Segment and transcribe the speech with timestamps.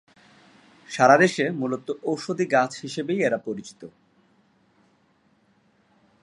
[0.89, 3.81] সারা দেশে মূলত ঔষধি গাছ হিসেবেই এরা পরিচিত।